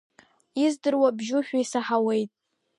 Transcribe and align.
Издыруа 0.63 1.09
бжьушәа 1.17 1.57
исаҳауеит. 1.63 2.31